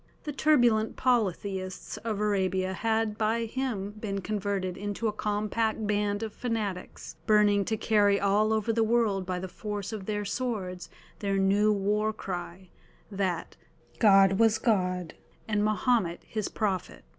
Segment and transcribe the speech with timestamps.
[0.23, 6.33] The turbulent polytheists of Arabia had by him been converted into a compact band of
[6.33, 11.37] fanatics, burning to carry all over the world by the force of their swords their
[11.37, 12.71] new war cry,
[13.11, 13.57] that
[13.99, 15.13] "God was God,
[15.47, 17.03] and Mahomet His prophet."